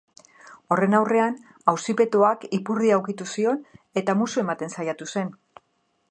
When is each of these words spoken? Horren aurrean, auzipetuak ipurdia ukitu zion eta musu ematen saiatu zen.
Horren 0.75 0.95
aurrean, 0.99 1.35
auzipetuak 1.73 2.47
ipurdia 2.59 2.97
ukitu 3.01 3.27
zion 3.33 3.61
eta 4.03 4.15
musu 4.23 4.41
ematen 4.45 4.73
saiatu 4.79 5.09
zen. 5.17 5.29